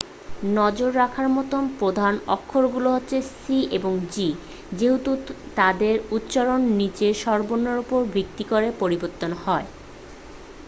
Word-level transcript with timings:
নজর 0.51 0.89
রাখার 0.95 1.27
মত 1.29 1.51
প্রধান 1.79 2.13
অক্ষরগুলি 2.27 2.89
হলো 2.89 3.01
c 3.35 3.43
এবং 3.77 3.93
g 4.05 4.15
যেহেতু 4.71 5.11
তাদের 5.55 5.95
উচ্চারণ 6.11 6.59
নীচের 6.79 7.13
স্বরবর্ণের 7.21 7.77
উপর 7.79 7.99
ভিত্তি 8.15 8.43
করে 8.43 8.67
পরিবর্তিত 8.81 9.31
হয় 9.43 9.67